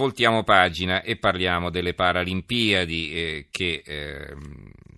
voltiamo 0.00 0.44
pagina 0.44 1.02
e 1.02 1.16
parliamo 1.16 1.68
delle 1.68 1.92
Paralimpiadi 1.92 3.12
eh, 3.12 3.46
che 3.50 3.82
eh, 3.84 4.34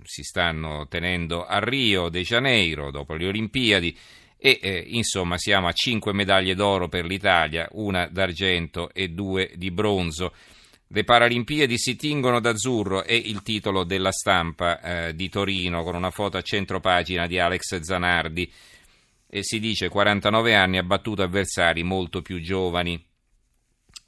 si 0.04 0.22
stanno 0.22 0.86
tenendo 0.86 1.44
a 1.44 1.58
Rio 1.58 2.08
de 2.08 2.22
Janeiro 2.22 2.92
dopo 2.92 3.14
le 3.14 3.26
Olimpiadi 3.26 3.98
e 4.38 4.60
eh, 4.62 4.84
insomma 4.90 5.36
siamo 5.38 5.66
a 5.66 5.72
cinque 5.72 6.12
medaglie 6.12 6.54
d'oro 6.54 6.86
per 6.88 7.04
l'Italia, 7.04 7.68
una 7.72 8.06
d'argento 8.06 8.94
e 8.94 9.08
due 9.08 9.50
di 9.56 9.72
bronzo. 9.72 10.32
Le 10.86 11.02
Paralimpiadi 11.02 11.78
si 11.78 11.96
tingono 11.96 12.38
d'azzurro 12.38 13.02
è 13.02 13.12
il 13.12 13.42
titolo 13.42 13.82
della 13.82 14.12
stampa 14.12 14.80
eh, 15.08 15.14
di 15.16 15.28
Torino 15.28 15.82
con 15.82 15.96
una 15.96 16.10
foto 16.10 16.36
a 16.36 16.42
centropagina 16.42 17.26
di 17.26 17.40
Alex 17.40 17.80
Zanardi 17.80 18.52
e 19.26 19.42
si 19.42 19.58
dice 19.58 19.88
49 19.88 20.54
anni 20.54 20.78
ha 20.78 20.84
battuto 20.84 21.22
avversari 21.22 21.82
molto 21.82 22.22
più 22.22 22.40
giovani. 22.40 23.10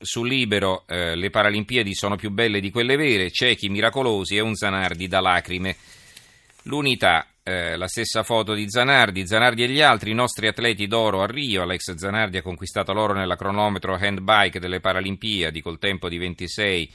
Sul 0.04 0.28
libero 0.28 0.84
eh, 0.86 1.14
le 1.16 1.30
Paralimpiadi 1.30 1.94
sono 1.94 2.16
più 2.16 2.30
belle 2.30 2.60
di 2.60 2.70
quelle 2.70 2.96
vere, 2.96 3.30
ciechi 3.30 3.68
miracolosi 3.68 4.36
e 4.36 4.40
un 4.40 4.54
Zanardi 4.54 5.08
da 5.08 5.20
lacrime. 5.20 5.76
L'unità, 6.64 7.26
eh, 7.42 7.76
la 7.76 7.88
stessa 7.88 8.22
foto 8.22 8.54
di 8.54 8.68
Zanardi, 8.68 9.26
Zanardi 9.26 9.64
e 9.64 9.68
gli 9.68 9.80
altri, 9.80 10.10
i 10.10 10.14
nostri 10.14 10.46
atleti 10.46 10.86
d'oro 10.86 11.22
a 11.22 11.26
Rio, 11.26 11.62
Alex 11.62 11.94
Zanardi 11.94 12.38
ha 12.38 12.42
conquistato 12.42 12.92
l'oro 12.92 13.12
nella 13.12 13.36
cronometro 13.36 13.94
handbike 13.94 14.60
delle 14.60 14.80
Paralimpiadi 14.80 15.60
col 15.60 15.78
tempo 15.78 16.08
di 16.08 16.18
26 16.18 16.90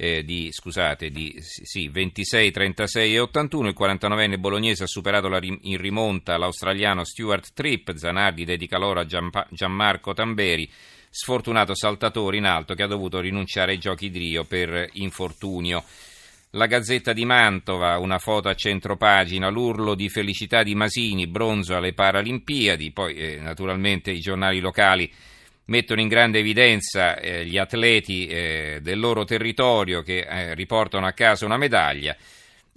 eh, 0.00 0.24
di, 0.24 0.48
scusate, 0.50 1.10
di 1.10 1.34
sì, 1.40 1.88
26, 1.88 2.50
36 2.50 3.14
e 3.14 3.20
81. 3.20 3.68
Il 3.68 3.76
49enne 3.78 4.38
bolognese 4.38 4.84
ha 4.84 4.86
superato 4.86 5.28
la, 5.28 5.38
in 5.42 5.76
rimonta 5.76 6.38
l'australiano 6.38 7.04
Stuart 7.04 7.52
Tripp. 7.52 7.90
Zanardi 7.92 8.46
dedica 8.46 8.78
l'oro 8.78 9.00
a 9.00 9.04
Gianpa, 9.04 9.46
Gianmarco 9.50 10.14
Tamberi, 10.14 10.70
sfortunato 11.10 11.74
saltatore 11.74 12.36
in 12.36 12.44
alto 12.44 12.74
che 12.74 12.84
ha 12.84 12.86
dovuto 12.86 13.18
rinunciare 13.18 13.72
ai 13.72 13.78
giochi 13.78 14.10
di 14.10 14.18
Rio 14.20 14.44
per 14.44 14.88
infortunio. 14.92 15.82
La 16.54 16.66
Gazzetta 16.66 17.12
di 17.12 17.24
Mantova, 17.24 17.98
una 17.98 18.18
foto 18.18 18.48
a 18.48 18.54
centropagina, 18.54 19.48
l'urlo 19.48 19.94
di 19.94 20.08
felicità 20.08 20.62
di 20.62 20.74
Masini, 20.74 21.26
bronzo 21.26 21.76
alle 21.76 21.92
Paralimpiadi, 21.92 22.90
poi 22.90 23.14
eh, 23.14 23.36
naturalmente 23.36 24.10
i 24.10 24.18
giornali 24.18 24.58
locali 24.58 25.12
mettono 25.66 26.00
in 26.00 26.08
grande 26.08 26.40
evidenza 26.40 27.16
eh, 27.18 27.44
gli 27.46 27.56
atleti 27.56 28.26
eh, 28.26 28.78
del 28.82 28.98
loro 28.98 29.24
territorio 29.24 30.02
che 30.02 30.26
eh, 30.28 30.54
riportano 30.54 31.06
a 31.06 31.12
casa 31.12 31.44
una 31.44 31.56
medaglia. 31.56 32.16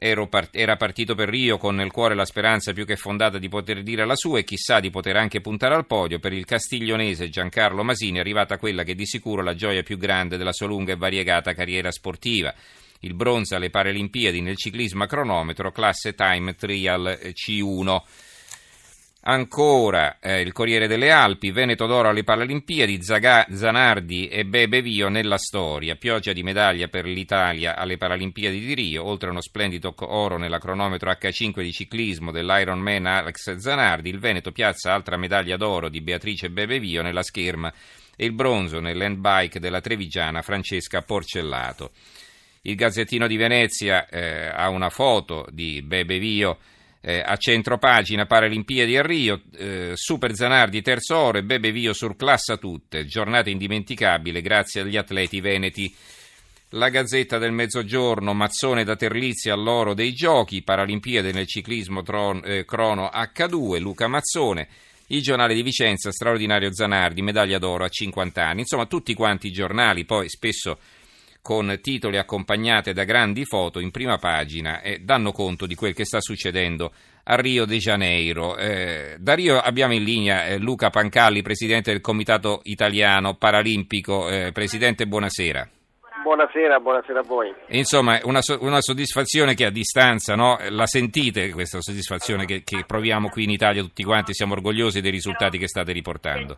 Era 0.06 0.76
partito 0.76 1.16
per 1.16 1.30
Rio 1.30 1.58
con 1.58 1.76
nel 1.76 1.90
cuore 1.90 2.14
la 2.14 2.26
speranza 2.26 2.74
più 2.74 2.86
che 2.86 2.98
fondata 2.98 3.38
di 3.38 3.48
poter 3.48 3.84
dire 3.84 4.06
la 4.06 4.18
sua 4.18 4.40
e 4.40 4.44
chissà 4.44 4.82
di 4.82 4.90
poter 4.90 5.16
anche 5.16 5.40
puntare 5.40 5.76
al 5.76 5.86
podio. 5.86 6.20
Per 6.20 6.34
il 6.34 6.44
castiglionese 6.44 7.30
Giancarlo 7.30 7.86
Masini 7.86 8.18
è 8.18 8.20
arrivata 8.20 8.58
quella 8.58 8.84
che 8.84 8.96
di 8.96 9.06
sicuro 9.06 9.42
la 9.42 9.56
gioia 9.56 9.82
più 9.82 9.98
grande 9.98 10.36
della 10.36 10.52
sua 10.52 10.68
lunga 10.68 10.92
e 10.92 10.98
variegata 10.98 11.54
carriera 11.54 11.90
sportiva. 11.90 12.54
Il 13.00 13.14
bronzo 13.14 13.56
alle 13.56 13.70
Paralimpiadi 13.70 14.42
nel 14.42 14.58
ciclismo 14.58 15.04
a 15.04 15.08
cronometro, 15.08 15.72
classe 15.72 16.14
time 16.16 16.54
trial 16.56 17.18
C1. 17.32 18.02
Ancora 19.26 20.20
eh, 20.20 20.42
il 20.42 20.52
Corriere 20.52 20.86
delle 20.86 21.10
Alpi, 21.10 21.52
Veneto 21.52 21.86
d'oro 21.86 22.10
alle 22.10 22.26
Paralimpiadi, 22.26 23.02
Zaga, 23.02 23.48
Zanardi 23.50 24.28
e 24.28 24.44
Bebe 24.44 24.82
Vio 24.82 25.08
nella 25.08 25.38
storia, 25.38 25.96
pioggia 25.96 26.34
di 26.34 26.44
medaglia 26.44 26.90
per 26.90 27.06
l'Italia 27.06 27.78
alle 27.78 27.96
Paralimpiadi 27.96 28.60
di 28.60 28.74
Rio, 28.74 29.06
oltre 29.06 29.30
a 29.30 29.32
uno 29.32 29.40
splendido 29.40 29.94
oro 29.98 30.38
nella 30.38 30.60
cronometro 30.60 31.10
H5 31.10 31.62
di 31.62 31.72
ciclismo 31.72 32.32
dell'Ironman 32.32 33.06
Alex 33.06 33.56
Zanardi, 33.56 34.10
il 34.10 34.20
Veneto 34.20 34.52
piazza 34.52 34.94
altra 34.94 35.16
medaglia 35.16 35.56
d'oro 35.56 35.88
di 35.88 36.02
Beatrice 36.02 36.50
Bebe 36.50 36.80
Vio 36.80 37.02
nella 37.02 37.24
scherma 37.24 37.72
e 38.18 38.26
il 38.26 38.34
bronzo 38.34 38.82
nell'handbike 38.82 39.62
della 39.62 39.80
trevigiana 39.80 40.42
Francesca 40.42 41.02
Porcellato. 41.02 41.92
Il 42.64 42.76
Gazzettino 42.76 43.28
di 43.28 43.38
Venezia 43.38 44.06
eh, 44.10 44.48
ha 44.48 44.68
una 44.68 44.90
foto 44.90 45.48
di 45.50 45.82
Bebe 45.82 46.20
Vio 46.20 46.58
eh, 47.06 47.22
a 47.24 47.36
centro 47.36 47.78
pagina 47.78 48.26
Paralimpiadi 48.26 48.96
a 48.96 49.02
Rio, 49.02 49.42
eh, 49.58 49.92
Super 49.94 50.34
Zanardi 50.34 50.82
terzo 50.82 51.18
oro 51.18 51.38
e 51.38 51.44
Bebe 51.44 51.74
Vio 51.74 51.92
surclassa 51.92 52.56
tutte, 52.56 53.06
giornata 53.06 53.50
indimenticabile 53.50 54.42
grazie 54.42 54.82
agli 54.82 54.96
atleti 54.96 55.42
veneti. 55.42 55.94
La 56.70 56.88
Gazzetta 56.88 57.38
del 57.38 57.52
Mezzogiorno, 57.52 58.34
Mazzone 58.34 58.86
da 58.86 58.96
Terlizzi 58.96 59.50
all'oro 59.50 59.94
dei 59.94 60.14
giochi, 60.14 60.64
Paralimpiadi 60.64 61.34
nel 61.34 61.46
ciclismo 61.46 62.04
tron, 62.04 62.42
eh, 62.46 62.64
crono 62.64 63.12
H2, 63.14 63.80
Luca 63.80 64.08
Mazzone, 64.08 64.68
il 65.08 65.22
giornale 65.22 65.54
di 65.54 65.62
Vicenza, 65.62 66.10
straordinario 66.10 66.74
Zanardi, 66.74 67.22
medaglia 67.22 67.60
d'oro 67.60 67.84
a 67.84 67.90
50 67.90 68.48
anni, 68.48 68.62
insomma 68.62 68.86
tutti 68.86 69.14
quanti 69.14 69.48
i 69.48 69.52
giornali, 69.52 70.06
poi 70.06 70.30
spesso 70.30 70.80
con 71.44 71.78
titoli 71.82 72.18
accompagnate 72.18 72.94
da 72.94 73.04
grandi 73.04 73.44
foto 73.44 73.80
in 73.80 73.92
prima 73.92 74.18
pagina 74.18 74.82
e 74.82 75.00
danno 75.00 75.34
conto 75.34 75.66
di 75.66 75.76
quel 75.76 75.94
che 75.94 76.06
sta 76.06 76.22
succedendo 76.22 76.94
a 77.26 77.36
Rio 77.36 77.66
de 77.66 77.78
Janeiro. 77.78 78.56
Eh, 78.56 79.18
da 79.20 79.34
Rio 79.34 79.60
abbiamo 79.60 79.94
in 79.94 80.04
linea 80.04 80.46
eh, 80.46 80.58
Luca 80.58 80.90
Pancalli, 80.90 81.42
presidente 81.42 81.92
del 81.92 82.00
Comitato 82.00 82.62
Italiano 82.64 83.36
Paralimpico. 83.36 84.30
Eh, 84.30 84.52
presidente, 84.54 85.06
buonasera. 85.06 85.70
Buonasera, 86.24 86.80
buonasera 86.80 87.20
a 87.20 87.24
voi. 87.24 87.54
Insomma, 87.68 88.18
una, 88.24 88.40
una 88.62 88.80
soddisfazione 88.80 89.54
che 89.54 89.66
a 89.66 89.70
distanza, 89.70 90.36
no? 90.36 90.58
la 90.70 90.88
sentite 90.88 91.52
questa 91.52 91.82
soddisfazione 91.82 92.46
che, 92.46 92.64
che 92.64 92.86
proviamo 92.88 93.28
qui 93.28 93.44
in 93.44 93.50
Italia 93.50 93.82
tutti 93.82 94.04
quanti, 94.06 94.34
siamo 94.34 94.54
orgogliosi 94.54 95.02
dei 95.02 95.12
risultati 95.12 95.58
che 95.58 95.68
state 95.68 95.92
riportando. 95.92 96.56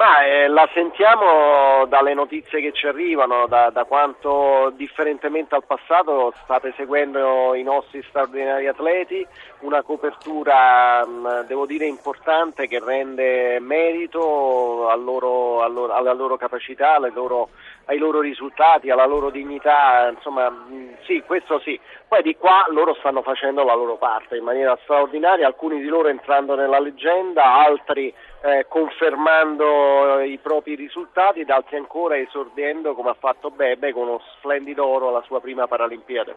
Ma 0.00 0.24
eh, 0.24 0.48
la 0.48 0.66
sentiamo 0.72 1.84
dalle 1.84 2.14
notizie 2.14 2.62
che 2.62 2.72
ci 2.72 2.86
arrivano, 2.86 3.46
da, 3.46 3.68
da, 3.68 3.84
quanto 3.84 4.72
differentemente 4.74 5.54
al 5.54 5.66
passato 5.66 6.32
state 6.42 6.72
seguendo 6.74 7.54
i 7.54 7.62
nostri 7.62 8.02
straordinari 8.08 8.66
atleti, 8.66 9.26
una 9.58 9.82
copertura 9.82 11.04
mh, 11.04 11.10
mm, 11.10 11.40
devo 11.46 11.66
dire 11.66 11.84
importante 11.84 12.66
che 12.66 12.80
rende 12.82 13.60
merito 13.60 14.88
al 14.88 15.04
loro, 15.04 15.60
al 15.60 15.74
loro, 15.74 15.92
alla 15.92 16.14
loro 16.14 16.38
capacità, 16.38 16.98
loro, 17.12 17.50
ai 17.84 17.98
loro 17.98 18.20
risultati, 18.20 18.88
alla 18.88 19.04
loro 19.04 19.28
dignità, 19.28 20.08
insomma 20.08 20.48
mm, 20.48 20.92
sì, 21.04 21.22
questo 21.26 21.58
sì. 21.58 21.78
Poi 22.08 22.22
di 22.22 22.36
qua 22.36 22.64
loro 22.70 22.94
stanno 22.94 23.20
facendo 23.20 23.64
la 23.64 23.74
loro 23.74 23.96
parte 23.96 24.38
in 24.38 24.44
maniera 24.44 24.78
straordinaria, 24.82 25.46
alcuni 25.46 25.78
di 25.78 25.88
loro 25.88 26.08
entrando 26.08 26.54
nella 26.54 26.80
leggenda, 26.80 27.44
altri 27.44 28.12
eh, 28.42 28.66
confermando 28.68 30.20
i 30.20 30.38
propri 30.38 30.74
risultati 30.74 31.40
ed 31.40 31.50
altri 31.50 31.76
ancora 31.76 32.16
esordendo 32.16 32.94
come 32.94 33.10
ha 33.10 33.16
fatto 33.18 33.50
Bebe 33.50 33.92
con 33.92 34.08
uno 34.08 34.20
splendido 34.38 34.86
oro 34.86 35.08
alla 35.08 35.22
sua 35.26 35.40
prima 35.40 35.66
Paralimpiade. 35.66 36.34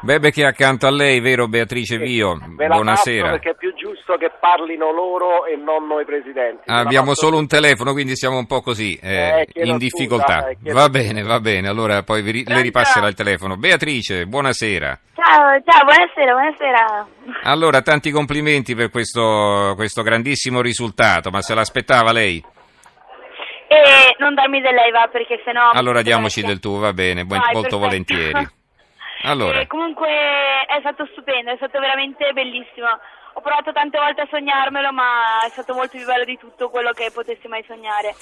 Bebe 0.00 0.30
che 0.30 0.42
è 0.42 0.46
accanto 0.46 0.86
a 0.86 0.90
lei, 0.90 1.20
vero 1.20 1.48
Beatrice 1.48 1.98
Vio? 1.98 2.38
Buonasera. 2.38 3.30
Perché 3.30 3.50
è 3.50 3.54
più 3.56 3.74
giusto 3.74 4.16
che 4.16 4.30
parlino 4.38 4.92
loro 4.92 5.44
e 5.44 5.56
non 5.56 5.86
noi 5.86 6.04
presidenti. 6.04 6.62
Ah, 6.66 6.78
abbiamo 6.78 7.14
solo 7.14 7.36
un 7.36 7.46
telefono, 7.46 7.92
quindi 7.92 8.16
siamo 8.16 8.38
un 8.38 8.46
po' 8.46 8.60
così 8.60 8.98
eh, 9.02 9.46
eh, 9.52 9.66
in 9.66 9.76
difficoltà. 9.76 10.52
Scusa, 10.52 10.70
eh, 10.70 10.72
va 10.72 10.88
bene, 10.88 11.22
va 11.22 11.40
bene, 11.40 11.68
allora 11.68 12.02
poi 12.04 12.22
vi, 12.22 12.44
le 12.46 12.62
ripasserà 12.62 13.08
il 13.08 13.14
telefono. 13.14 13.56
Beatrice, 13.56 14.24
buonasera. 14.26 15.00
Ciao, 15.20 15.60
ciao, 15.64 15.84
buonasera, 15.84 16.32
buonasera. 16.32 17.06
Allora, 17.42 17.82
tanti 17.82 18.12
complimenti 18.12 18.76
per 18.76 18.88
questo, 18.88 19.72
questo 19.74 20.02
grandissimo 20.02 20.60
risultato, 20.60 21.30
ma 21.30 21.42
se 21.42 21.56
l'aspettava 21.56 22.12
lei? 22.12 22.40
E 23.66 24.14
non 24.18 24.34
darmi 24.34 24.60
del 24.60 24.74
lei, 24.74 24.92
va, 24.92 25.08
perché 25.10 25.42
sennò... 25.44 25.72
Allora 25.72 26.02
diamoci 26.02 26.40
del 26.42 26.60
tuo, 26.60 26.78
va 26.78 26.92
bene, 26.92 27.24
Vai, 27.24 27.40
molto 27.40 27.50
perfetto. 27.60 27.78
volentieri. 27.78 28.48
Allora. 29.22 29.58
E 29.58 29.66
comunque 29.66 30.06
è 30.06 30.78
stato 30.78 31.04
stupendo, 31.10 31.50
è 31.50 31.56
stato 31.56 31.80
veramente 31.80 32.32
bellissimo. 32.32 32.86
Ho 33.32 33.40
provato 33.40 33.72
tante 33.72 33.98
volte 33.98 34.20
a 34.20 34.28
sognarmelo, 34.30 34.92
ma 34.92 35.42
è 35.44 35.48
stato 35.48 35.74
molto 35.74 35.96
più 35.96 36.06
bello 36.06 36.22
di 36.22 36.38
tutto 36.38 36.70
quello 36.70 36.92
che 36.92 37.10
potessi 37.12 37.48
mai 37.48 37.64
sognare. 37.66 38.14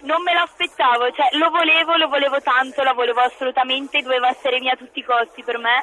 Non 0.00 0.20
me 0.22 0.34
l'aspettavo, 0.34 1.10
cioè 1.12 1.28
lo 1.38 1.48
volevo, 1.48 1.96
lo 1.96 2.08
volevo 2.08 2.42
tanto, 2.42 2.82
lo 2.82 2.92
volevo 2.92 3.20
assolutamente, 3.20 4.02
doveva 4.02 4.28
essere 4.28 4.60
mia 4.60 4.72
a 4.72 4.76
tutti 4.76 4.98
i 4.98 5.02
costi 5.02 5.42
per 5.42 5.56
me 5.56 5.82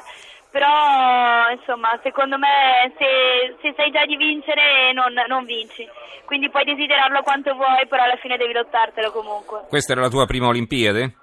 però 0.52 1.48
insomma 1.50 1.98
secondo 2.02 2.36
me 2.36 2.92
se, 2.98 3.56
se 3.62 3.72
sai 3.74 3.90
già 3.90 4.04
di 4.04 4.16
vincere 4.16 4.92
non, 4.92 5.14
non, 5.26 5.46
vinci 5.46 5.88
quindi 6.26 6.50
puoi 6.50 6.64
desiderarlo 6.64 7.22
quanto 7.22 7.54
vuoi 7.54 7.86
però 7.88 8.04
alla 8.04 8.16
fine 8.16 8.36
devi 8.36 8.52
lottartelo 8.52 9.10
comunque 9.10 9.64
questa 9.68 9.92
era 9.92 10.02
la 10.02 10.10
tua 10.10 10.26
prima 10.26 10.48
Olimpiade? 10.48 11.16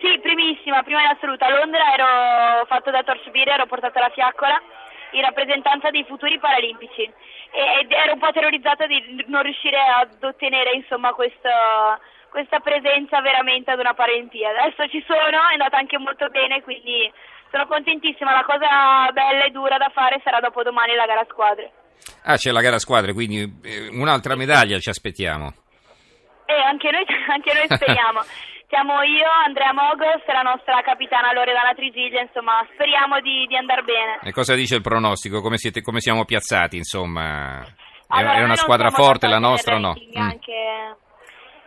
sì 0.00 0.18
primissima 0.20 0.82
prima 0.82 1.02
in 1.02 1.14
assoluto 1.14 1.44
a 1.44 1.56
Londra 1.56 1.94
ero 1.94 2.66
fatto 2.66 2.90
da 2.90 3.04
torcibire 3.04 3.52
ero 3.52 3.66
portata 3.66 4.00
la 4.00 4.10
fiaccola 4.10 4.60
in 5.12 5.22
rappresentanza 5.22 5.90
dei 5.90 6.04
futuri 6.04 6.36
paralimpici 6.40 7.02
ed 7.02 7.92
ero 7.92 8.14
un 8.14 8.18
po' 8.18 8.32
terrorizzata 8.32 8.86
di 8.86 9.24
non 9.28 9.42
riuscire 9.42 9.78
ad 9.78 10.20
ottenere 10.20 10.72
insomma 10.74 11.12
questo 11.12 11.48
questa 12.28 12.60
presenza 12.60 13.22
veramente 13.22 13.70
ad 13.70 13.78
una 13.78 13.94
Paralimpiade. 13.94 14.58
Adesso 14.58 14.88
ci 14.88 15.02
sono, 15.06 15.48
è 15.48 15.52
andata 15.52 15.78
anche 15.78 15.96
molto 15.96 16.28
bene, 16.28 16.60
quindi 16.60 17.10
sono 17.56 17.66
contentissima, 17.66 18.32
la 18.32 18.44
cosa 18.44 19.10
bella 19.12 19.44
e 19.44 19.50
dura 19.50 19.78
da 19.78 19.88
fare 19.88 20.20
sarà 20.22 20.40
dopo 20.40 20.62
domani 20.62 20.94
la 20.94 21.06
gara 21.06 21.24
squadre. 21.28 21.72
Ah, 22.24 22.36
c'è 22.36 22.50
la 22.52 22.60
gara 22.60 22.78
squadre, 22.78 23.14
quindi 23.14 23.40
eh, 23.64 23.88
un'altra 23.88 24.36
medaglia 24.36 24.78
ci 24.78 24.90
aspettiamo. 24.90 25.54
Eh, 26.44 26.60
anche 26.60 26.90
noi, 26.90 27.04
anche 27.32 27.52
noi 27.54 27.64
speriamo. 27.64 28.20
Siamo 28.68 29.00
io, 29.02 29.26
Andrea 29.46 29.72
Mogos 29.72 30.20
e 30.26 30.32
la 30.32 30.42
nostra 30.42 30.82
capitana 30.82 31.32
Loredana 31.32 31.72
Trisiglia, 31.72 32.20
insomma, 32.20 32.66
speriamo 32.74 33.20
di, 33.20 33.46
di 33.46 33.56
andare 33.56 33.82
bene. 33.82 34.18
E 34.22 34.32
cosa 34.32 34.54
dice 34.54 34.74
il 34.74 34.82
pronostico? 34.82 35.40
Come, 35.40 35.56
siete, 35.56 35.80
come 35.80 36.00
siamo 36.00 36.24
piazzati, 36.24 36.76
insomma? 36.76 37.62
È, 37.62 37.64
Allora, 38.08 38.34
è 38.34 38.42
una 38.42 38.56
squadra 38.56 38.90
forte 38.90 39.28
la 39.28 39.38
nostra 39.38 39.76
o 39.76 39.78
no? 39.78 39.94
ranking, 40.12 40.44
Mm. 40.92 41.05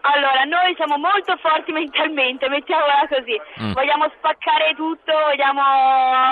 Allora, 0.01 0.43
noi 0.43 0.73
siamo 0.75 0.97
molto 0.97 1.35
forti 1.37 1.71
mentalmente, 1.71 2.47
mettiamola 2.49 3.07
così. 3.09 3.39
Mm. 3.61 3.73
Vogliamo 3.73 4.09
spaccare 4.17 4.73
tutto, 4.75 5.11
vogliamo 5.11 5.61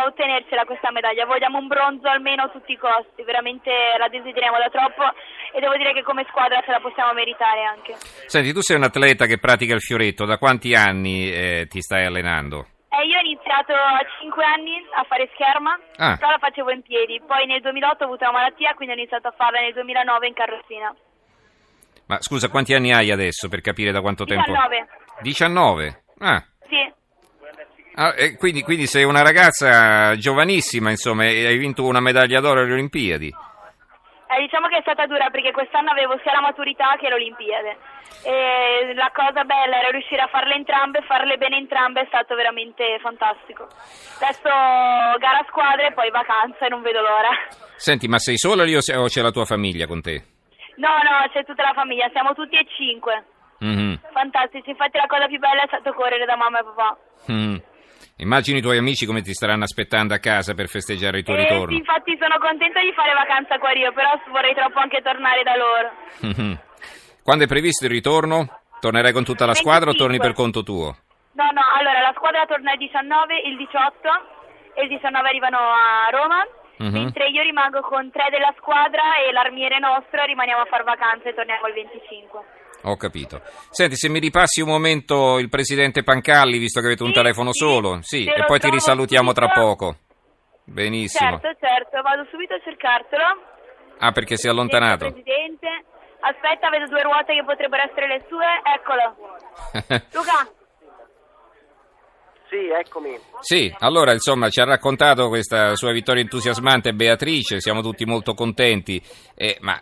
ottenercela 0.06 0.64
questa 0.66 0.92
medaglia, 0.92 1.26
vogliamo 1.26 1.58
un 1.58 1.68
bronzo 1.68 2.08
almeno 2.08 2.44
a 2.44 2.50
tutti 2.50 2.72
i 2.72 2.78
costi, 2.78 3.24
veramente 3.24 3.72
la 3.98 4.08
desideriamo 4.08 4.58
da 4.58 4.70
troppo 4.70 5.04
e 5.54 5.60
devo 5.60 5.76
dire 5.76 5.94
che 5.94 6.04
come 6.04 6.26
squadra 6.30 6.62
ce 6.62 6.72
la 6.72 6.80
possiamo 6.80 7.14
meritare 7.14 7.64
anche. 7.64 7.96
Senti, 8.28 8.54
tu 8.54 8.62
sei 8.62 8.78
un 8.78 8.84
atleta 8.84 9.26
che 9.26 9.38
pratica 9.40 9.74
il 9.74 9.82
fioretto, 9.82 10.26
da 10.26 10.38
quanti 10.38 10.74
anni 10.74 11.30
eh, 11.30 11.68
ti 11.70 11.82
stai 11.82 12.06
allenando? 12.06 12.68
Eh, 12.90 13.06
io 13.06 13.18
ho 13.18 13.22
iniziato 13.22 13.74
a 13.74 14.00
5 14.22 14.44
anni 14.44 14.84
a 14.96 15.04
fare 15.04 15.30
scherma, 15.34 15.78
Ah. 15.98 16.16
però 16.18 16.32
la 16.32 16.40
facevo 16.40 16.72
in 16.72 16.82
piedi, 16.82 17.22
poi 17.26 17.46
nel 17.46 17.62
2008 17.62 18.04
ho 18.04 18.08
avuto 18.08 18.24
una 18.24 18.32
malattia, 18.40 18.74
quindi 18.74 18.96
ho 18.96 18.98
iniziato 18.98 19.28
a 19.28 19.34
farla 19.38 19.60
nel 19.60 19.74
2009 19.74 20.28
in 20.28 20.34
carrozzina. 20.34 20.96
Ma 22.08 22.18
scusa, 22.22 22.50
quanti 22.50 22.74
anni 22.74 22.94
hai 22.94 23.12
adesso 23.12 23.50
per 23.50 23.62
capire 23.62 23.92
da 23.92 24.02
quanto 24.02 24.24
tempo? 24.26 24.46
19. 24.52 24.88
19? 25.22 26.04
Ah, 26.20 26.44
Sì. 26.70 26.94
ah, 27.96 28.14
e 28.16 28.38
quindi, 28.38 28.62
quindi 28.64 28.88
sei 28.88 29.04
una 29.04 29.22
ragazza 29.24 30.16
giovanissima, 30.16 30.90
insomma, 30.90 31.26
e 31.26 31.46
hai 31.46 31.58
vinto 31.58 31.86
una 31.86 32.00
medaglia 32.00 32.40
d'oro 32.40 32.62
alle 32.62 32.74
Olimpiadi. 32.74 33.28
Eh, 34.30 34.42
diciamo 34.42 34.68
che 34.68 34.78
è 34.78 34.82
stata 34.82 35.06
dura 35.08 35.30
perché 35.30 35.52
quest'anno 35.52 35.92
avevo 35.92 36.20
sia 36.22 36.34
la 36.34 36.42
maturità 36.42 36.96
che 37.00 37.08
le 37.08 37.16
Olimpiadi. 37.16 37.76
E 38.24 38.94
la 38.94 39.10
cosa 39.14 39.44
bella 39.44 39.80
era 39.80 39.90
riuscire 39.90 40.22
a 40.22 40.28
farle 40.28 40.56
entrambe, 40.56 41.02
farle 41.08 41.38
bene 41.38 41.58
entrambe 41.58 42.02
è 42.02 42.06
stato 42.08 42.36
veramente 42.36 43.00
fantastico. 43.02 43.68
Adesso 44.20 44.48
gara 45.20 45.40
a 45.40 45.46
squadre 45.48 45.88
e 45.88 45.94
poi 45.94 46.10
vacanza 46.12 46.66
e 46.66 46.70
non 46.70 46.82
vedo 46.82 47.02
l'ora. 47.02 47.30
Senti, 47.76 48.08
ma 48.08 48.20
sei 48.20 48.38
sola 48.38 48.64
lì 48.64 48.76
o 48.76 48.80
c'è 48.80 49.22
la 49.22 49.32
tua 49.32 49.46
famiglia 49.46 49.88
con 49.88 50.02
te? 50.02 50.24
No, 50.78 50.90
no, 51.02 51.28
c'è 51.34 51.44
tutta 51.46 51.64
la 51.64 51.74
famiglia, 51.74 52.10
siamo 52.12 52.34
tutti 52.34 52.56
e 52.56 52.66
cinque. 52.78 53.26
Mhm, 53.60 54.00
Fantastici, 54.14 54.70
infatti 54.70 54.98
la 54.98 55.08
cosa 55.08 55.26
più 55.28 55.40
bella 55.40 55.64
è 55.64 55.68
stato 55.68 55.92
correre 55.94 56.26
da 56.26 56.36
mamma 56.36 56.60
e 56.60 56.64
papà. 56.64 56.98
mhm. 57.28 57.62
Immagino 58.20 58.58
i 58.58 58.62
tuoi 58.62 58.78
amici 58.80 59.06
come 59.06 59.22
ti 59.22 59.34
staranno 59.34 59.64
aspettando 59.64 60.14
a 60.14 60.18
casa 60.20 60.54
per 60.56 60.68
festeggiare 60.68 61.20
il 61.20 61.24
tuo 61.24 61.36
Eh, 61.36 61.42
sì, 61.42 61.48
ritorno. 61.50 61.76
infatti 61.78 62.18
sono 62.20 62.38
contenta 62.40 62.80
di 62.82 62.92
fare 62.94 63.14
vacanza 63.14 63.58
qua 63.60 63.72
io, 63.74 63.92
però 63.94 64.10
vorrei 64.32 64.54
troppo 64.56 64.80
anche 64.80 65.02
tornare 65.02 65.44
da 65.44 65.56
loro. 65.56 65.92
Mhm. 66.22 66.60
Quando 67.24 67.44
è 67.44 67.48
previsto 67.48 67.86
il 67.86 67.92
ritorno? 67.92 68.48
Tornerai 68.80 69.12
con 69.12 69.24
tutta 69.24 69.46
la 69.46 69.54
squadra 69.54 69.90
o 69.90 69.94
25. 69.94 70.06
torni 70.08 70.18
per 70.20 70.34
conto 70.34 70.64
tuo? 70.64 70.96
No, 71.34 71.46
no, 71.54 71.62
allora 71.78 72.02
la 72.02 72.14
squadra 72.16 72.46
torna 72.46 72.72
il 72.74 72.78
19, 72.80 73.40
il 73.46 73.58
18 73.58 74.10
e 74.74 74.82
il 74.84 74.88
19 74.90 75.28
arrivano 75.28 75.58
a 75.58 76.10
Roma, 76.10 76.42
Mhm. 76.78 76.92
mentre 76.94 77.28
io 77.30 77.42
rimango 77.42 77.82
con 77.82 78.12
tre 78.12 78.26
della 78.30 78.54
squadra 78.58 79.18
e 79.28 79.32
l'armiere 79.32 79.80
nostro 79.80 80.24
rimaniamo 80.24 80.62
a 80.62 80.66
far 80.66 80.84
vacanze 80.84 81.30
e 81.30 81.34
torniamo 81.34 81.68
il 81.68 81.74
25. 81.74 82.40
Ho 82.84 82.96
capito. 82.96 83.42
Senti, 83.72 83.96
se 83.96 84.08
mi 84.10 84.20
ripassi 84.20 84.62
un 84.62 84.70
momento 84.70 85.40
il 85.40 85.50
presidente 85.50 86.04
Pancalli, 86.04 86.60
visto 86.60 86.80
che 86.80 86.86
avete 86.86 87.02
un 87.04 87.10
Sì, 87.10 87.16
telefono 87.16 87.52
sì, 87.52 87.60
solo, 87.60 87.98
sì, 88.02 88.26
e 88.26 88.44
poi 88.46 88.60
ti 88.60 88.70
risalutiamo 88.70 89.32
tra 89.34 89.48
subito. 89.48 89.62
poco. 89.68 89.96
Benissimo. 90.66 91.40
Certo, 91.40 91.58
certo, 91.60 92.02
vado 92.02 92.28
subito 92.30 92.54
a 92.54 92.60
cercartelo. 92.64 93.24
Ah, 94.00 94.12
perché 94.12 94.38
si 94.38 94.46
è 94.48 94.50
allontanato. 94.52 95.10
Presidente, 95.12 95.68
aspetta, 96.20 96.70
vedo 96.70 96.86
due 96.88 97.02
ruote 97.02 97.34
che 97.34 97.44
potrebbero 97.44 97.84
essere 97.90 98.08
le 98.08 98.26
sue, 98.30 98.46
eccolo. 98.64 99.16
Luca, 100.14 100.48
Sì, 102.50 102.70
eccomi. 102.70 103.20
Sì, 103.42 103.74
allora 103.80 104.14
insomma 104.14 104.48
ci 104.50 104.62
ha 104.62 104.66
raccontato 104.66 105.28
questa 105.28 105.76
sua 105.76 105.92
vittoria 105.92 106.22
entusiasmante 106.22 106.94
Beatrice, 106.94 107.60
siamo 107.60 107.82
tutti 107.82 108.06
molto 108.06 108.34
contenti, 108.34 109.02
eh, 109.36 109.58
ma 109.60 109.78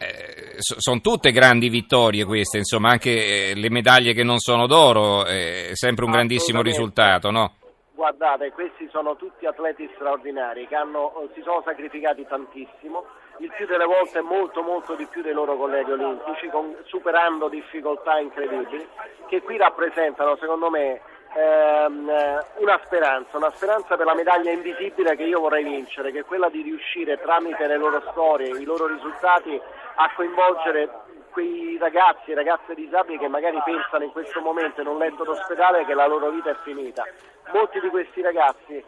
sono 0.57 0.99
tutte 0.99 1.31
grandi 1.31 1.69
vittorie 1.69 2.25
queste, 2.25 2.57
insomma 2.57 2.89
anche 2.89 3.51
eh, 3.51 3.55
le 3.55 3.69
medaglie 3.69 4.13
che 4.13 4.23
non 4.23 4.39
sono 4.39 4.65
d'oro, 4.65 5.25
eh, 5.27 5.69
è 5.69 5.75
sempre 5.75 6.05
un 6.05 6.11
grandissimo 6.11 6.61
risultato, 6.63 7.29
no? 7.29 7.53
Guardate, 7.93 8.51
questi 8.51 8.89
sono 8.91 9.15
tutti 9.15 9.45
atleti 9.45 9.89
straordinari 9.95 10.67
che 10.67 10.75
hanno- 10.75 11.29
si 11.33 11.41
sono 11.43 11.61
sacrificati 11.63 12.25
tantissimo, 12.27 13.05
il 13.39 13.51
più 13.55 13.65
delle 13.67 13.85
volte 13.85 14.21
molto 14.21 14.61
molto 14.63 14.95
di 14.95 15.05
più 15.05 15.21
dei 15.21 15.33
loro 15.33 15.55
colleghi 15.55 15.91
olimpici, 15.91 16.47
con- 16.49 16.75
superando 16.85 17.47
difficoltà 17.47 18.17
incredibili, 18.19 18.85
che 19.27 19.41
qui 19.43 19.57
rappresentano 19.57 20.35
secondo 20.39 20.69
me 20.69 21.01
ehm, 21.35 22.09
eh, 22.09 22.45
una 22.57 22.79
speranza, 22.85 23.37
una 23.37 23.51
speranza 23.55 23.95
per 23.97 24.05
la 24.05 24.15
medaglia 24.15 24.51
invisibile 24.51 25.15
che 25.15 25.23
io 25.23 25.41
vorrei 25.41 25.63
vincere, 25.63 26.11
che 26.11 26.19
è 26.19 26.25
quella 26.25 26.49
di 26.49 26.61
riuscire 26.61 27.19
tramite 27.19 27.67
le 27.67 27.77
loro 27.77 28.01
storie, 28.11 28.49
i 28.49 28.63
loro 28.63 28.87
risultati 28.87 29.59
a 29.95 30.11
coinvolgere 30.15 30.89
quei 31.35 31.77
ragazzi 31.77 32.31
e 32.31 32.33
ragazze 32.33 32.73
disabili 32.73 33.17
che 33.17 33.27
magari 33.27 33.61
pensano 33.65 34.05
in 34.05 34.11
questo 34.11 34.39
momento 34.39 34.79
in 34.79 34.87
un 34.87 34.97
letto 34.97 35.25
d'ospedale 35.25 35.83
che 35.83 35.93
la 35.93 36.07
loro 36.07 36.29
vita 36.29 36.49
è 36.49 36.55
finita. 36.63 37.03
Molti 37.51 37.81
di 37.81 37.89
questi 37.89 38.21
ragazzi 38.21 38.75
eh, 38.75 38.83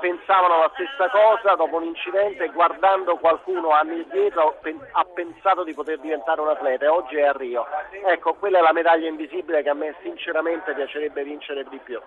pensavano 0.00 0.58
la 0.58 0.70
stessa 0.74 1.08
cosa 1.08 1.54
dopo 1.54 1.76
un 1.76 1.84
incidente 1.84 2.48
guardando 2.48 3.16
qualcuno 3.18 3.70
anni 3.70 4.02
indietro 4.02 4.58
pen- 4.60 4.84
ha 4.90 5.04
pensato 5.04 5.62
di 5.62 5.72
poter 5.72 6.00
diventare 6.00 6.40
un 6.40 6.48
atleta 6.48 6.86
e 6.86 6.88
oggi 6.88 7.16
è 7.16 7.22
a 7.22 7.32
Rio. 7.32 7.64
Ecco, 8.06 8.34
quella 8.34 8.58
è 8.58 8.62
la 8.62 8.72
medaglia 8.72 9.08
invisibile 9.08 9.62
che 9.62 9.70
a 9.70 9.74
me 9.74 9.94
sinceramente 10.02 10.74
piacerebbe 10.74 11.22
vincere 11.22 11.64
di 11.70 11.78
più. 11.78 12.00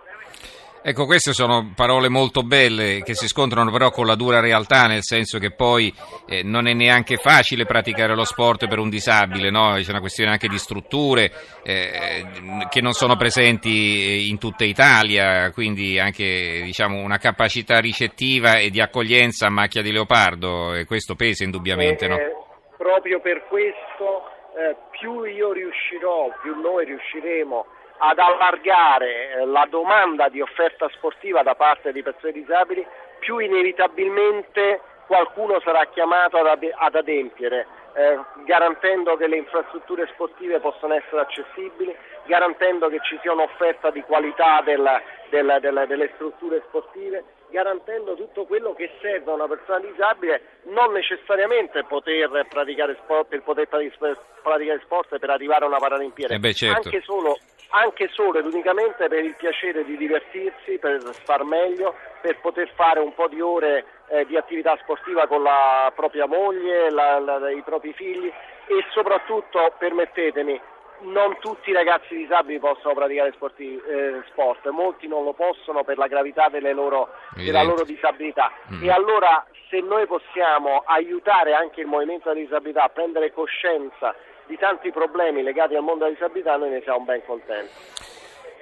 Ecco, 0.84 1.06
queste 1.06 1.32
sono 1.32 1.74
parole 1.76 2.10
molto 2.10 2.42
belle 2.42 3.04
che 3.04 3.14
si 3.14 3.28
scontrano 3.28 3.70
però 3.70 3.92
con 3.92 4.08
la 4.08 4.16
dura 4.16 4.40
realtà, 4.40 4.88
nel 4.88 5.04
senso 5.04 5.38
che 5.38 5.52
poi 5.52 5.94
eh, 6.28 6.42
non 6.42 6.68
è 6.68 6.74
neanche 6.74 7.18
facile 7.18 7.66
praticare 7.66 8.16
lo 8.16 8.24
sport 8.24 8.68
per 8.68 8.80
un 8.80 8.90
disabile, 8.90 9.52
no? 9.52 9.74
c'è 9.76 9.92
una 9.92 10.00
questione 10.00 10.32
anche 10.32 10.48
di 10.48 10.58
strutture 10.58 11.32
eh, 11.62 12.26
che 12.68 12.82
non 12.82 12.94
sono 12.94 13.16
presenti 13.16 14.28
in 14.32 14.40
tutta 14.40 14.64
Italia, 14.64 15.52
quindi 15.52 16.00
anche 16.00 16.62
diciamo, 16.64 17.00
una 17.00 17.20
capacità 17.20 17.80
ricettiva 17.80 18.56
e 18.56 18.72
di 18.72 18.82
accoglienza 18.82 19.46
a 19.46 19.52
macchia 19.52 19.84
di 19.84 19.92
leopardo, 19.92 20.74
e 20.74 20.86
questo 20.86 21.14
pesa 21.14 21.44
indubbiamente. 21.44 22.08
No? 22.08 22.16
Eh, 22.16 22.36
proprio 22.76 23.20
per 23.20 23.46
questo 23.48 24.24
eh, 24.58 24.76
più 24.90 25.26
io 25.26 25.54
riuscirò, 25.54 26.30
più 26.42 26.60
noi 26.60 26.86
riusciremo 26.86 27.66
ad 28.04 28.18
allargare 28.18 29.30
eh, 29.32 29.46
la 29.46 29.68
domanda 29.70 30.28
di 30.28 30.42
offerta 30.42 30.90
sportiva 30.90 31.44
da 31.44 31.54
parte 31.54 31.92
di 31.92 32.02
persone 32.02 32.32
disabili, 32.32 32.86
più 33.20 33.38
inevitabilmente 33.38 34.82
qualcuno 35.06 35.60
sarà 35.60 35.86
chiamato 35.86 36.38
ad, 36.38 36.48
ade- 36.48 36.74
ad 36.76 36.96
adempiere, 36.96 37.68
eh, 37.94 38.20
garantendo 38.46 39.18
che 39.18 39.28
le 39.28 39.38
infrastrutture 39.38 40.08
sportive 40.14 40.60
possano 40.60 40.96
essere 40.96 41.22
accessibili, 41.22 41.96
garantendo 42.26 42.88
che 42.90 43.00
ci 43.04 43.20
sia 43.22 43.34
un'offerta 43.34 43.92
di 43.92 44.02
qualità 44.02 44.62
della- 44.62 45.02
della- 45.30 45.60
della- 45.60 45.86
delle 45.86 46.10
strutture 46.16 46.64
sportive, 46.70 47.24
garantendo 47.52 48.16
tutto 48.16 48.46
quello 48.46 48.74
che 48.74 48.90
serve 49.02 49.30
a 49.30 49.36
una 49.36 49.48
persona 49.48 49.80
disabile, 49.80 50.42
non 50.64 50.92
necessariamente 50.94 51.84
poter 51.84 52.48
praticare 52.50 52.98
sport, 53.04 53.28
per 53.28 53.42
poter 53.44 53.68
praticare 53.68 54.80
sport 54.86 55.20
per 55.20 55.30
arrivare 55.30 55.66
a 55.66 55.68
una 55.68 55.78
Paralimpiade, 55.78 56.34
Eh 56.34 56.40
beh, 56.40 56.54
certo. 56.54 56.82
anche 56.88 57.02
solo 57.02 57.38
anche 57.72 58.10
solo 58.12 58.40
ed 58.40 58.46
unicamente 58.46 59.08
per 59.08 59.24
il 59.24 59.36
piacere 59.36 59.84
di 59.84 59.98
divertirsi, 59.98 60.78
per 60.78 61.02
star 61.24 61.44
meglio, 61.44 61.96
per 62.22 62.40
poter 62.40 62.70
fare 62.76 63.00
un 63.00 63.14
po' 63.14 63.28
di 63.28 63.42
ore 63.42 63.86
eh, 64.10 64.26
di 64.26 64.36
attività 64.38 64.78
sportiva 64.82 65.26
con 65.28 65.42
la 65.42 65.92
propria 65.96 66.26
moglie, 66.26 66.90
la- 66.90 67.20
la- 67.20 67.50
i 67.50 67.62
propri 67.62 67.94
figli 67.94 68.28
e 68.28 68.86
soprattutto, 68.92 69.74
permettetemi, 69.78 70.60
non 71.04 71.38
tutti 71.40 71.70
i 71.72 71.74
ragazzi 71.74 72.16
disabili 72.16 72.60
possono 72.60 72.94
praticare 72.94 73.32
sporti- 73.32 73.82
eh, 73.88 74.22
sport, 74.28 74.68
molti 74.68 75.08
non 75.08 75.24
lo 75.24 75.34
possono 75.34 75.84
per 75.84 75.98
la 75.98 76.08
gravità 76.08 76.50
loro, 76.74 77.10
della 77.36 77.64
loro 77.64 77.84
disabilità. 77.84 78.52
Mm. 78.74 78.84
E 78.84 78.92
allora 78.92 79.46
se 79.70 79.80
noi 79.80 80.06
possiamo 80.06 80.84
aiutare 80.86 81.54
anche 81.54 81.82
il 81.82 81.88
movimento 81.88 82.30
della 82.30 82.42
disabilità 82.42 82.84
a 82.84 82.90
prendere 82.90 83.32
coscienza 83.32 84.14
di 84.52 84.58
tanti 84.58 84.92
problemi 84.92 85.44
legati 85.44 85.76
al 85.76 85.84
mondo 85.84 86.04
della 86.04 86.16
disabilità, 86.16 86.58
noi 86.58 86.72
ne 86.72 86.82
siamo 86.84 87.06
ben 87.06 87.22
contenti. 87.26 87.72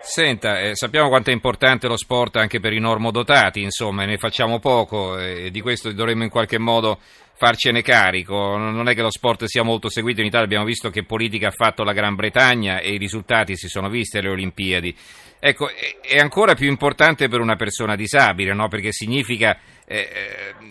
Senta, 0.02 0.60
eh, 0.62 0.76
sappiamo 0.76 1.10
quanto 1.10 1.32
è 1.32 1.34
importante 1.34 1.88
lo 1.88 1.98
sport 1.98 2.38
anche 2.38 2.60
per 2.60 2.74
i 2.74 2.80
normodotati, 2.80 3.62
insomma, 3.62 4.06
ne 4.06 4.18
facciamo 4.18 4.60
poco 4.60 5.18
e 5.18 5.50
di 5.50 5.62
questo 5.62 5.92
dovremmo 5.92 6.24
in 6.24 6.30
qualche 6.30 6.60
modo 6.60 7.00
farcene 7.40 7.82
carico. 7.82 8.58
Non 8.58 8.90
è 8.90 8.94
che 8.94 9.02
lo 9.02 9.10
sport 9.10 9.46
sia 9.46 9.64
molto 9.64 9.88
seguito 9.88 10.20
in 10.20 10.28
Italia, 10.28 10.46
abbiamo 10.46 10.66
visto 10.66 10.90
che 10.90 11.06
politica 11.06 11.48
ha 11.48 11.52
fatto 11.52 11.86
la 11.86 11.94
Gran 11.94 12.16
Bretagna 12.16 12.80
e 12.80 12.92
i 12.92 12.98
risultati 12.98 13.56
si 13.56 13.70
sono 13.70 13.88
visti 13.88 14.18
alle 14.18 14.28
Olimpiadi. 14.28 14.94
Ecco, 15.40 15.70
è- 15.70 16.20
ancora 16.20 16.54
più 16.54 16.68
importante 16.68 17.30
per 17.30 17.40
una 17.40 17.56
persona 17.56 17.96
disabile, 17.96 18.54
no? 18.54 18.68
Perché 18.68 18.92
significa 18.92 19.58
eh, 19.88 20.10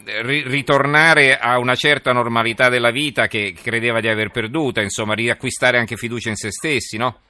eh, 0.04 0.22
ri- 0.22 0.42
ritornare 0.46 1.38
a 1.38 1.58
una 1.58 1.74
certa 1.74 2.12
normalità 2.12 2.68
della 2.68 2.90
vita 2.90 3.28
che 3.28 3.54
credeva 3.54 4.00
di 4.00 4.08
aver 4.08 4.28
perduta, 4.28 4.82
insomma, 4.82 5.14
riacquistare 5.14 5.78
anche 5.78 5.96
fiducia 5.96 6.28
in 6.28 6.36
se 6.36 6.50
stessi, 6.50 6.98
no? 6.98 7.20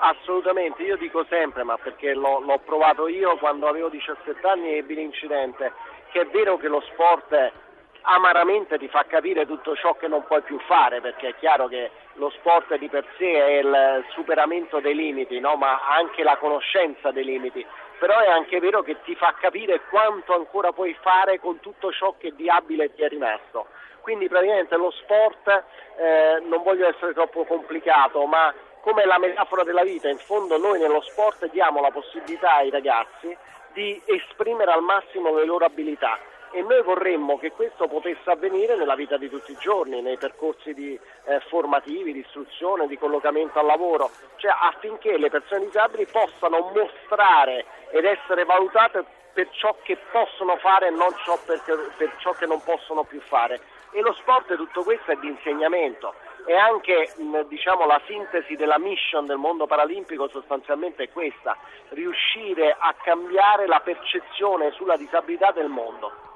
assolutamente, 0.00 0.84
io 0.84 0.96
dico 0.96 1.26
sempre, 1.28 1.64
ma 1.64 1.76
perché 1.76 2.14
l'ho, 2.14 2.38
l'ho 2.38 2.60
provato 2.64 3.08
io 3.08 3.36
quando 3.38 3.66
avevo 3.66 3.88
17 3.88 4.46
anni 4.46 4.68
e 4.68 4.76
ebbi 4.76 4.94
l'incidente, 4.94 5.72
che 6.12 6.20
è 6.20 6.26
vero 6.26 6.56
che 6.56 6.68
lo 6.68 6.80
sport 6.92 7.66
amaramente 8.08 8.78
ti 8.78 8.88
fa 8.88 9.04
capire 9.06 9.46
tutto 9.46 9.76
ciò 9.76 9.94
che 9.94 10.08
non 10.08 10.24
puoi 10.24 10.40
più 10.42 10.58
fare, 10.60 11.00
perché 11.00 11.28
è 11.28 11.34
chiaro 11.36 11.68
che 11.68 11.90
lo 12.14 12.30
sport 12.30 12.76
di 12.76 12.88
per 12.88 13.04
sé 13.16 13.32
è 13.32 13.58
il 13.58 14.04
superamento 14.10 14.80
dei 14.80 14.94
limiti, 14.94 15.38
no? 15.40 15.56
ma 15.56 15.86
anche 15.86 16.22
la 16.22 16.36
conoscenza 16.36 17.10
dei 17.10 17.24
limiti. 17.24 17.64
Però 17.98 18.18
è 18.18 18.30
anche 18.30 18.60
vero 18.60 18.82
che 18.82 19.02
ti 19.02 19.14
fa 19.14 19.34
capire 19.38 19.82
quanto 19.90 20.34
ancora 20.34 20.72
puoi 20.72 20.96
fare 21.00 21.38
con 21.38 21.60
tutto 21.60 21.92
ciò 21.92 22.14
che 22.16 22.32
di 22.34 22.48
abile 22.48 22.94
ti 22.94 23.02
è 23.02 23.08
rimasto. 23.08 23.66
Quindi 24.00 24.28
praticamente 24.28 24.76
lo 24.76 24.90
sport, 24.90 25.64
eh, 25.96 26.42
non 26.46 26.62
voglio 26.62 26.88
essere 26.88 27.12
troppo 27.12 27.44
complicato, 27.44 28.24
ma 28.24 28.54
come 28.80 29.04
la 29.04 29.18
metafora 29.18 29.64
della 29.64 29.82
vita, 29.82 30.08
in 30.08 30.18
fondo 30.18 30.56
noi 30.56 30.78
nello 30.78 31.02
sport 31.02 31.50
diamo 31.50 31.80
la 31.80 31.90
possibilità 31.90 32.54
ai 32.54 32.70
ragazzi 32.70 33.36
di 33.74 34.00
esprimere 34.06 34.72
al 34.72 34.82
massimo 34.82 35.34
le 35.34 35.44
loro 35.44 35.66
abilità 35.66 36.18
e 36.50 36.62
noi 36.62 36.82
vorremmo 36.82 37.38
che 37.38 37.52
questo 37.52 37.86
potesse 37.86 38.30
avvenire 38.30 38.76
nella 38.76 38.94
vita 38.94 39.16
di 39.16 39.28
tutti 39.28 39.52
i 39.52 39.58
giorni, 39.58 40.00
nei 40.00 40.16
percorsi 40.16 40.72
di, 40.74 40.98
eh, 41.24 41.40
formativi, 41.48 42.12
di 42.12 42.20
istruzione, 42.20 42.86
di 42.86 42.98
collocamento 42.98 43.58
al 43.58 43.66
lavoro, 43.66 44.10
cioè 44.36 44.54
affinché 44.60 45.16
le 45.18 45.30
persone 45.30 45.66
disabili 45.66 46.06
possano 46.06 46.70
mostrare 46.74 47.64
ed 47.90 48.04
essere 48.04 48.44
valutate 48.44 49.04
per 49.32 49.48
ciò 49.50 49.76
che 49.82 49.96
possono 50.10 50.56
fare 50.56 50.88
e 50.88 50.90
non 50.90 51.14
ciò 51.24 51.38
per, 51.44 51.62
per 51.96 52.14
ciò 52.18 52.32
che 52.32 52.46
non 52.46 52.62
possono 52.62 53.04
più 53.04 53.20
fare. 53.20 53.60
E 53.92 54.00
lo 54.00 54.12
sport 54.14 54.54
tutto 54.56 54.82
questo 54.82 55.12
è 55.12 55.16
di 55.16 55.28
insegnamento 55.28 56.14
e 56.44 56.54
anche 56.56 57.12
diciamo, 57.46 57.86
la 57.86 58.00
sintesi 58.06 58.56
della 58.56 58.78
mission 58.78 59.26
del 59.26 59.36
mondo 59.36 59.66
paralimpico 59.66 60.28
sostanzialmente 60.28 61.04
è 61.04 61.10
questa, 61.10 61.56
riuscire 61.90 62.74
a 62.78 62.94
cambiare 63.02 63.66
la 63.66 63.80
percezione 63.80 64.72
sulla 64.72 64.96
disabilità 64.96 65.52
del 65.52 65.68
mondo. 65.68 66.27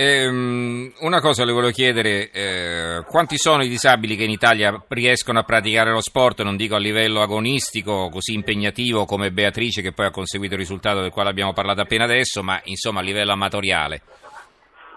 Ehm, 0.00 0.92
una 1.00 1.20
cosa 1.20 1.44
le 1.44 1.50
volevo 1.50 1.72
chiedere, 1.72 2.30
eh, 2.30 3.04
quanti 3.08 3.36
sono 3.36 3.64
i 3.64 3.68
disabili 3.68 4.14
che 4.14 4.22
in 4.22 4.30
Italia 4.30 4.80
riescono 4.86 5.40
a 5.40 5.42
praticare 5.42 5.90
lo 5.90 6.00
sport, 6.00 6.42
non 6.42 6.54
dico 6.54 6.76
a 6.76 6.78
livello 6.78 7.20
agonistico, 7.20 8.08
così 8.08 8.32
impegnativo 8.32 9.06
come 9.06 9.32
Beatrice 9.32 9.82
che 9.82 9.90
poi 9.90 10.06
ha 10.06 10.12
conseguito 10.12 10.54
il 10.54 10.60
risultato 10.60 11.00
del 11.00 11.10
quale 11.10 11.30
abbiamo 11.30 11.52
parlato 11.52 11.80
appena 11.80 12.04
adesso, 12.04 12.44
ma 12.44 12.60
insomma 12.62 13.00
a 13.00 13.02
livello 13.02 13.32
amatoriale? 13.32 14.02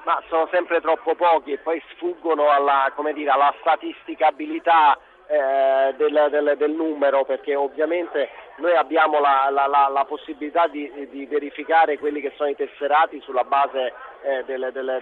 Ma 0.06 0.22
sono 0.30 0.48
sempre 0.52 0.80
troppo 0.82 1.16
pochi 1.16 1.54
e 1.54 1.58
poi 1.58 1.82
sfuggono 1.96 2.52
alla, 2.52 2.94
dire, 3.16 3.32
alla 3.32 3.56
statisticabilità 3.60 5.00
eh, 5.32 5.94
del, 5.96 6.28
del, 6.30 6.56
del, 6.58 6.72
numero 6.72 7.24
perché 7.24 7.56
ovviamente 7.56 8.30
noi 8.58 8.76
abbiamo 8.76 9.22
la, 9.22 9.48
la, 9.50 9.66
la, 9.66 9.88
la 9.88 10.04
possibilità 10.04 10.68
di, 10.68 11.08
di, 11.10 11.26
verificare 11.26 11.98
quelli 11.98 12.20
che 12.20 12.34
sono 12.36 12.50
i 12.50 12.56
tesserati 12.56 13.22
sulla 13.22 13.46
base 13.46 13.94
eh, 14.24 14.44
delle, 14.44 14.74
delle, 14.74 15.00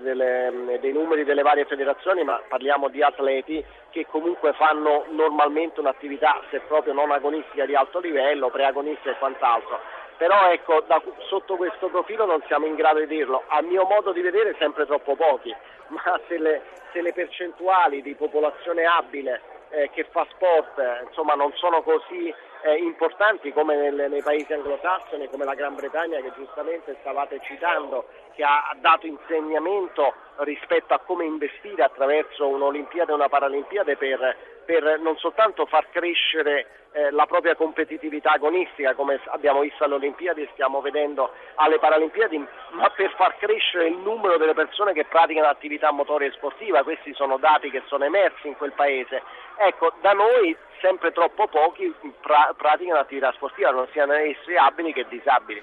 delle, 0.00 0.50
mm, 0.52 0.74
dei 0.76 0.92
numeri 0.92 1.24
delle 1.24 1.42
varie 1.42 1.64
federazioni, 1.64 2.22
ma 2.22 2.40
parliamo 2.48 2.86
di 2.86 3.02
atleti 3.02 3.64
che 3.90 4.06
comunque 4.06 4.52
fanno 4.52 5.06
normalmente 5.08 5.80
un'attività 5.80 6.40
se 6.50 6.60
proprio 6.60 6.92
non 6.92 7.10
agonistica 7.10 7.66
di 7.66 7.74
alto 7.74 7.98
livello, 7.98 8.50
preagonistica 8.50 9.10
e 9.10 9.18
quant'altro. 9.18 9.80
Però 10.16 10.52
ecco, 10.52 10.84
da, 10.86 11.02
sotto 11.26 11.56
questo 11.56 11.88
profilo 11.88 12.26
non 12.26 12.40
siamo 12.46 12.66
in 12.66 12.76
grado 12.76 13.00
di 13.00 13.08
dirlo. 13.08 13.42
A 13.48 13.60
mio 13.62 13.84
modo 13.86 14.12
di 14.12 14.20
vedere 14.20 14.54
sempre 14.56 14.86
troppo 14.86 15.16
pochi, 15.16 15.52
ma 15.88 16.20
se 16.28 16.38
le, 16.38 16.62
se 16.92 17.02
le 17.02 17.12
percentuali 17.12 18.02
di 18.02 18.14
popolazione 18.14 18.84
abile 18.84 19.53
eh, 19.74 19.90
che 19.90 20.04
fa 20.10 20.26
sport 20.30 20.80
insomma, 21.06 21.34
non 21.34 21.52
sono 21.54 21.82
così 21.82 22.32
eh, 22.62 22.76
importanti 22.76 23.52
come 23.52 23.76
nel, 23.76 24.10
nei 24.10 24.22
paesi 24.22 24.52
anglosassoni, 24.52 25.28
come 25.28 25.44
la 25.44 25.54
Gran 25.54 25.74
Bretagna 25.74 26.20
che 26.20 26.32
giustamente 26.36 26.96
stavate 27.00 27.40
citando, 27.42 28.06
che 28.34 28.42
ha 28.42 28.74
dato 28.80 29.06
insegnamento 29.06 30.14
rispetto 30.38 30.94
a 30.94 31.00
come 31.00 31.24
investire 31.24 31.82
attraverso 31.82 32.46
un'Olimpiade 32.46 33.12
e 33.12 33.14
una 33.14 33.28
Paralimpiade 33.28 33.96
per, 33.96 34.36
per 34.64 34.98
non 35.00 35.16
soltanto 35.18 35.66
far 35.66 35.90
crescere 35.90 36.83
eh, 36.94 37.10
la 37.10 37.26
propria 37.26 37.56
competitività 37.56 38.32
agonistica 38.32 38.94
come 38.94 39.20
abbiamo 39.26 39.60
visto 39.60 39.82
alle 39.82 39.94
Olimpiadi 39.94 40.42
e 40.42 40.48
stiamo 40.52 40.80
vedendo 40.80 41.32
alle 41.56 41.80
Paralimpiadi, 41.80 42.38
ma 42.38 42.88
per 42.90 43.12
far 43.16 43.36
crescere 43.36 43.88
il 43.88 43.96
numero 43.96 44.38
delle 44.38 44.54
persone 44.54 44.92
che 44.92 45.04
praticano 45.04 45.48
attività 45.48 45.90
motoria 45.90 46.28
e 46.28 46.32
sportiva, 46.32 46.84
questi 46.84 47.12
sono 47.14 47.36
dati 47.36 47.70
che 47.70 47.82
sono 47.86 48.04
emersi 48.04 48.46
in 48.46 48.56
quel 48.56 48.72
paese. 48.72 49.22
Ecco, 49.56 49.92
da 50.00 50.12
noi 50.12 50.56
sempre 50.80 51.12
troppo 51.12 51.48
pochi 51.48 51.92
pra- 52.20 52.54
praticano 52.56 53.00
attività 53.00 53.32
sportiva, 53.32 53.70
non 53.70 53.88
siano 53.92 54.12
essi 54.12 54.54
abili 54.54 54.92
che 54.92 55.06
disabili. 55.08 55.62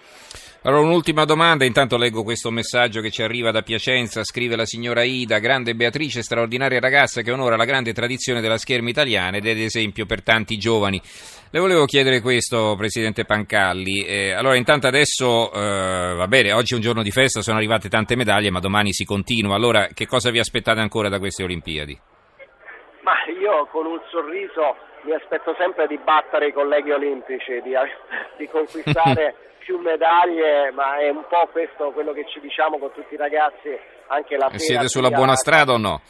Allora 0.64 0.84
un'ultima 0.84 1.26
domanda, 1.26 1.66
intanto 1.66 1.98
leggo 1.98 2.22
questo 2.22 2.52
messaggio 2.52 3.02
che 3.02 3.10
ci 3.10 3.24
arriva 3.24 3.50
da 3.50 3.64
Piacenza, 3.64 4.24
scrive 4.24 4.56
la 4.56 4.66
signora 4.66 5.02
Ida, 5.02 5.40
grande 5.40 5.74
Beatrice, 5.74 6.22
straordinaria 6.22 6.80
ragazza 6.80 7.22
che 7.22 7.32
onora 7.32 7.56
la 7.56 7.66
grande 7.66 7.94
tradizione 7.94 8.42
della 8.42 8.60
scherma 8.60 8.90
italiana 8.90 9.38
ed 9.38 9.48
è 9.48 9.60
esempio 9.60 10.06
per 10.06 10.22
tanti 10.22 10.58
giovani. 10.58 11.02
Le 11.52 11.60
volevo 11.60 11.86
chiedere 11.86 12.22
questo, 12.22 12.76
Presidente 12.78 13.26
Pancalli. 13.26 14.06
Eh, 14.06 14.32
allora, 14.32 14.56
intanto 14.56 14.88
adesso, 14.88 15.52
eh, 15.52 16.14
va 16.16 16.28
bene, 16.28 16.54
oggi 16.54 16.74
è 16.74 16.76
un 16.76 16.82
giorno 16.82 17.04
di 17.04 17.12
festa, 17.12 17.42
sono 17.42 17.58
arrivate 17.58 17.90
tante 17.90 18.16
medaglie, 18.16 18.52
ma 18.52 18.60
domani 18.60 18.94
si 18.94 19.04
continua. 19.04 19.56
Allora, 19.56 19.88
che 19.94 20.06
cosa 20.06 20.30
vi 20.30 20.40
aspettate 20.40 20.80
ancora 20.80 21.10
da 21.10 21.20
queste 21.20 21.44
Olimpiadi? 21.44 22.00
Ma 23.02 23.14
io 23.38 23.68
con 23.72 23.86
un 23.86 24.00
sorriso 24.10 24.78
mi 25.04 25.14
aspetto 25.14 25.56
sempre 25.58 25.88
di 25.88 25.98
battere 25.98 26.48
i 26.48 26.54
colleghi 26.54 26.92
olimpici, 26.92 27.60
di, 27.62 27.74
di 28.38 28.48
conquistare 28.48 29.36
più 29.60 29.78
medaglie, 29.80 30.72
ma 30.72 31.00
è 31.00 31.10
un 31.10 31.26
po' 31.28 31.50
questo 31.52 31.92
quello 31.92 32.14
che 32.14 32.26
ci 32.28 32.40
diciamo 32.40 32.78
con 32.78 32.92
tutti 32.94 33.14
i 33.14 33.18
ragazzi 33.18 33.78
anche 34.08 34.38
la 34.38 34.48
sera. 34.48 34.58
Siete 34.58 34.88
sulla 34.88 35.10
buona 35.10 35.36
strada 35.36 35.74
o 35.74 35.78
no? 35.78 36.02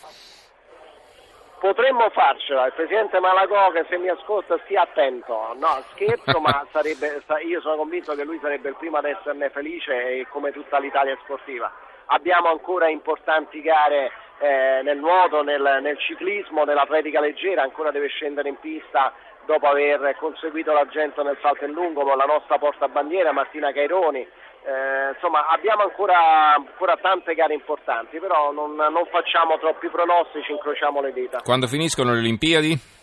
Potremmo 1.61 2.09
farcela, 2.09 2.65
il 2.65 2.73
Presidente 2.73 3.19
Malagoga 3.19 3.85
se 3.87 3.95
mi 3.99 4.07
ascolta 4.07 4.57
stia 4.63 4.81
attento, 4.81 5.53
no 5.59 5.83
scherzo 5.91 6.39
ma 6.39 6.65
sarebbe, 6.73 7.21
io 7.45 7.61
sono 7.61 7.75
convinto 7.75 8.15
che 8.15 8.23
lui 8.23 8.39
sarebbe 8.41 8.69
il 8.69 8.75
primo 8.77 8.97
ad 8.97 9.05
esserne 9.05 9.51
felice 9.51 10.25
come 10.29 10.51
tutta 10.51 10.79
l'Italia 10.79 11.15
sportiva. 11.21 11.71
Abbiamo 12.07 12.49
ancora 12.49 12.89
importanti 12.89 13.61
gare 13.61 14.11
eh, 14.39 14.81
nel 14.81 14.97
nuoto, 14.97 15.43
nel, 15.43 15.77
nel 15.83 15.99
ciclismo, 15.99 16.63
nell'atletica 16.63 17.19
leggera, 17.19 17.61
ancora 17.61 17.91
deve 17.91 18.07
scendere 18.07 18.49
in 18.49 18.59
pista 18.59 19.13
dopo 19.45 19.67
aver 19.67 20.15
conseguito 20.17 20.73
l'argento 20.73 21.21
nel 21.21 21.37
salto 21.41 21.65
in 21.65 21.73
lungo 21.73 22.01
con 22.03 22.17
la 22.17 22.25
nostra 22.25 22.57
portabandiera 22.57 23.33
Martina 23.33 23.71
Caironi. 23.71 24.27
Eh, 24.63 25.13
insomma 25.13 25.47
abbiamo 25.47 25.83
ancora, 25.83 26.53
ancora, 26.53 26.95
tante 27.01 27.33
gare 27.33 27.53
importanti, 27.53 28.19
però 28.19 28.51
non, 28.51 28.75
non, 28.75 29.05
facciamo 29.09 29.57
troppi 29.57 29.89
pronostici, 29.89 30.51
incrociamo 30.51 31.01
le 31.01 31.13
dita. 31.13 31.41
Quando 31.43 31.65
finiscono 31.65 32.13
le 32.13 32.19
Olimpiadi? 32.19 32.99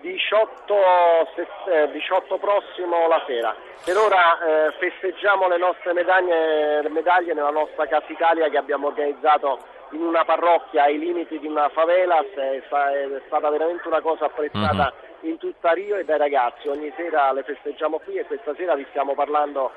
18, 0.00 0.74
18 1.92 2.38
prossimo 2.38 3.06
la 3.06 3.22
sera. 3.26 3.54
Per 3.84 3.96
ora 3.96 4.38
eh, 4.38 4.72
festeggiamo 4.78 5.46
le 5.46 5.58
nostre 5.58 5.92
medaglie, 5.92 6.88
medaglie 6.88 7.34
nella 7.34 7.50
nostra 7.50 7.86
Casa 7.86 8.06
Italia 8.08 8.48
che 8.48 8.56
abbiamo 8.58 8.88
organizzato 8.88 9.58
in 9.92 10.02
una 10.02 10.24
parrocchia 10.24 10.84
ai 10.84 10.98
limiti 10.98 11.38
di 11.38 11.46
una 11.46 11.68
favela, 11.68 12.20
è, 12.20 12.62
stata 13.26 13.50
veramente 13.50 13.86
una 13.86 14.00
cosa 14.00 14.24
apprezzata 14.24 14.92
uh-huh. 14.92 15.28
in 15.28 15.38
tutta 15.38 15.72
Rio 15.72 15.96
e 15.96 16.04
dai 16.04 16.18
ragazzi, 16.18 16.68
ogni 16.68 16.92
sera 16.96 17.30
le 17.32 17.42
festeggiamo 17.42 17.98
qui 17.98 18.16
e 18.16 18.24
questa 18.24 18.54
sera 18.56 18.74
vi 18.74 18.86
stiamo 18.90 19.14
parlando 19.14 19.70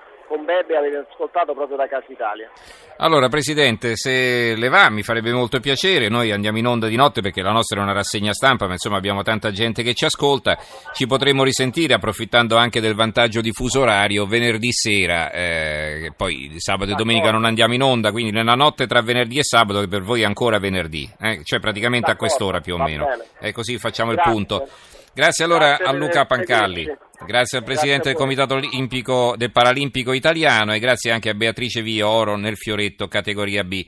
Bebe 0.46 0.78
avete 0.78 1.06
ascoltato 1.10 1.54
proprio 1.54 1.76
da 1.76 1.88
Casa 1.88 2.06
Italia. 2.10 2.50
Allora 2.98 3.28
Presidente, 3.28 3.96
se 3.96 4.56
le 4.56 4.70
va 4.70 4.90
mi 4.90 5.04
farebbe 5.04 5.34
molto 5.34 5.60
piacere, 5.60 6.08
noi 6.08 6.32
andiamo 6.32 6.58
in 6.60 6.68
onda 6.68 6.88
di 6.88 6.96
notte 6.96 7.22
perché 7.22 7.42
la 7.42 7.52
nostra 7.52 7.80
è 7.80 7.84
una 7.84 7.94
rassegna 7.94 8.32
stampa, 8.32 8.68
ma 8.68 8.74
insomma 8.74 8.98
abbiamo 8.98 9.22
tanta 9.24 9.52
gente 9.52 9.84
che 9.84 9.94
ci 9.94 10.06
ascolta, 10.06 10.58
ci 10.94 11.08
potremmo 11.08 11.44
risentire 11.44 11.96
approfittando 11.96 12.56
anche 12.56 12.80
del 12.80 12.94
vantaggio 12.96 13.42
di 13.42 13.52
fuso 13.52 13.82
orario 13.82 14.26
venerdì 14.26 14.72
sera, 14.72 15.32
eh, 15.32 16.14
poi 16.16 16.54
sabato 16.58 16.92
e 16.92 16.96
domenica 16.96 17.32
non 17.32 17.44
andiamo 17.44 17.74
in 17.74 17.82
onda, 17.82 18.12
quindi 18.12 18.32
nella 18.32 18.56
notte 18.56 18.88
tra 18.88 19.02
venerdì 19.02 19.40
e 19.40 19.44
sabato 19.44 19.82
che 19.82 19.88
per 19.88 20.04
voi 20.04 20.22
è 20.22 20.26
ancora 20.26 20.60
venerdì, 20.60 21.10
eh, 21.20 21.42
cioè 21.44 21.60
praticamente 21.60 22.12
D'accordo, 22.12 22.26
a 22.26 22.28
quest'ora 22.28 22.60
più 22.62 22.76
o 22.76 22.78
meno, 22.78 23.08
e 23.40 23.52
così 23.52 23.78
facciamo 23.78 24.12
Grazie. 24.12 24.32
il 24.32 24.38
punto. 24.38 24.68
Grazie 25.16 25.46
allora 25.46 25.78
grazie 25.78 25.86
a 25.86 25.92
Luca 25.94 26.26
Pancalli, 26.26 26.86
grazie 27.26 27.60
al 27.60 27.64
Presidente 27.64 28.10
del 28.10 28.18
Comitato 28.18 28.56
Olimpico 28.56 29.36
del 29.38 29.50
Paralimpico 29.50 30.12
Italiano 30.12 30.74
e 30.74 30.80
grazie 30.80 31.12
anche 31.12 31.30
a 31.30 31.34
Beatrice 31.34 31.82
Vio 31.82 32.10
Oro 32.10 32.36
nel 32.36 32.58
fioretto 32.58 33.08
categoria 33.08 33.64
B. 33.64 33.82